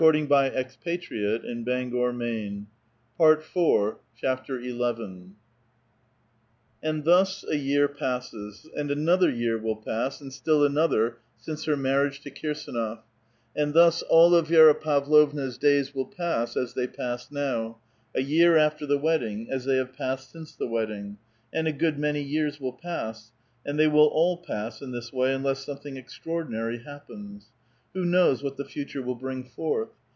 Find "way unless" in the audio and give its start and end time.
25.13-25.63